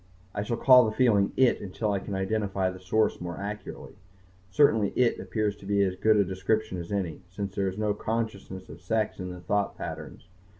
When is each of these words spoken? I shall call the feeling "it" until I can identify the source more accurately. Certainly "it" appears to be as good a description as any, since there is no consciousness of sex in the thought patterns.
I 0.33 0.41
shall 0.41 0.57
call 0.57 0.85
the 0.85 0.91
feeling 0.95 1.31
"it" 1.37 1.61
until 1.61 1.91
I 1.91 1.99
can 1.99 2.15
identify 2.15 2.71
the 2.71 2.79
source 2.79 3.21
more 3.21 3.37
accurately. 3.37 3.97
Certainly 4.49 4.93
"it" 4.95 5.19
appears 5.19 5.55
to 5.57 5.67
be 5.67 5.83
as 5.83 5.95
good 5.95 6.17
a 6.17 6.25
description 6.25 6.79
as 6.79 6.91
any, 6.91 7.21
since 7.29 7.53
there 7.53 7.67
is 7.67 7.77
no 7.77 7.93
consciousness 7.93 8.67
of 8.67 8.81
sex 8.81 9.19
in 9.19 9.29
the 9.29 9.41
thought 9.41 9.77
patterns. 9.77 10.25